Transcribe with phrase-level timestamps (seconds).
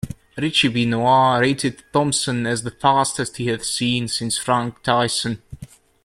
[0.35, 5.43] Richie Benaud rated Thomson as the fastest he had seen since Frank Tyson.